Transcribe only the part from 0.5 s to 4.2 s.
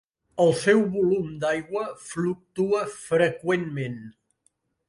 seu volum d'aigua fluctua freqüentment.